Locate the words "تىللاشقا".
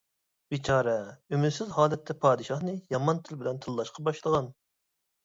3.67-4.07